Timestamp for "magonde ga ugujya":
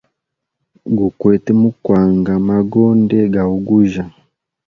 2.47-4.03